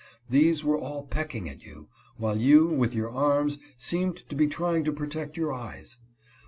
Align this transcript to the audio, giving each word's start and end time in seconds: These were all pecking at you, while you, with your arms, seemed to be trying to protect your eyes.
These 0.27 0.65
were 0.65 0.79
all 0.79 1.05
pecking 1.05 1.47
at 1.47 1.61
you, 1.63 1.87
while 2.17 2.35
you, 2.35 2.65
with 2.65 2.95
your 2.95 3.11
arms, 3.11 3.59
seemed 3.77 4.27
to 4.29 4.35
be 4.35 4.47
trying 4.47 4.83
to 4.85 4.91
protect 4.91 5.37
your 5.37 5.53
eyes. 5.53 5.99